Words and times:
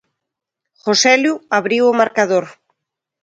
Joselu 0.83 1.33
abriu 1.57 1.83
o 1.91 1.97
marcador. 2.01 2.45